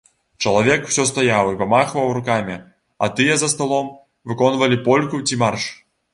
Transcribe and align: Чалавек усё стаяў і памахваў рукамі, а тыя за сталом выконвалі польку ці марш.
Чалавек 0.43 0.87
усё 0.91 1.03
стаяў 1.09 1.45
і 1.51 1.59
памахваў 1.59 2.07
рукамі, 2.19 2.57
а 3.03 3.11
тыя 3.21 3.37
за 3.43 3.51
сталом 3.55 3.93
выконвалі 4.35 4.83
польку 4.91 5.23
ці 5.29 5.41
марш. 5.45 5.63